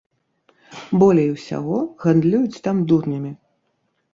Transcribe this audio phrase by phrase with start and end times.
[1.03, 3.31] Болей усяго гандлююць там дурнямі.